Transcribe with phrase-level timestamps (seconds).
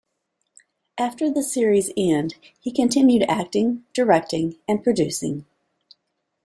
[0.97, 5.45] After the series' end, he continued acting, directing and producing.